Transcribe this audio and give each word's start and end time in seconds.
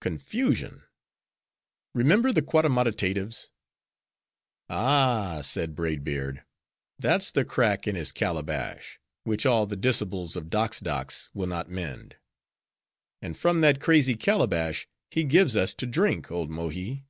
Confusion! 0.00 0.84
Remember 1.94 2.32
the 2.32 2.40
Quadammodatatives!" 2.40 3.50
"Ah!" 4.70 5.42
said 5.44 5.74
Braid 5.76 6.02
Beard, 6.02 6.44
"that's 6.98 7.30
the 7.30 7.44
crack 7.44 7.86
in 7.86 7.94
his 7.94 8.10
calabash, 8.10 8.98
which 9.24 9.44
all 9.44 9.66
the 9.66 9.76
Dicibles 9.76 10.34
of 10.34 10.48
Doxdox 10.48 11.28
will 11.34 11.48
not 11.48 11.68
mend." 11.68 12.16
"And 13.20 13.36
from 13.36 13.60
that 13.60 13.78
crazy 13.82 14.14
calabash 14.16 14.88
he 15.10 15.24
gives 15.24 15.54
us 15.54 15.74
to 15.74 15.84
drink, 15.86 16.30
old 16.30 16.48
Mohi." 16.50 17.04